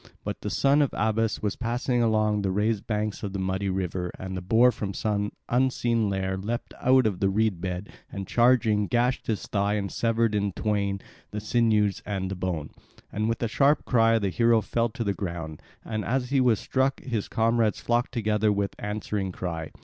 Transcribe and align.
But 0.23 0.41
the 0.41 0.49
son 0.49 0.81
of 0.81 0.95
Abas 0.97 1.43
was 1.43 1.55
passing 1.55 2.01
along 2.01 2.41
the 2.41 2.49
raised 2.49 2.87
banks 2.87 3.21
of 3.21 3.33
the 3.33 3.37
muddy 3.39 3.69
river, 3.69 4.11
and 4.17 4.35
the 4.35 4.41
boar 4.41 4.71
from 4.71 4.95
some 4.95 5.31
unseen 5.47 6.09
lair 6.09 6.37
leapt 6.37 6.73
out 6.81 7.05
of 7.05 7.19
the 7.19 7.29
reed 7.29 7.61
bed, 7.61 7.89
and 8.11 8.25
charging 8.25 8.87
gashed 8.87 9.27
his 9.27 9.45
thigh 9.45 9.75
and 9.75 9.91
severed 9.91 10.33
in 10.33 10.53
twain 10.53 11.01
the 11.29 11.39
sinews 11.39 12.01
and 12.03 12.31
the 12.31 12.35
bone. 12.35 12.71
And 13.11 13.29
with 13.29 13.43
a 13.43 13.47
sharp 13.47 13.85
cry 13.85 14.17
the 14.17 14.29
hero 14.29 14.59
fell 14.61 14.89
to 14.89 15.03
the 15.03 15.13
ground; 15.13 15.61
and 15.85 16.03
as 16.03 16.31
he 16.31 16.41
was 16.41 16.59
struck 16.59 16.99
his 17.01 17.27
comrades 17.27 17.79
flocked 17.79 18.11
together 18.11 18.51
with 18.51 18.73
answering 18.79 19.31
cry. 19.31 19.69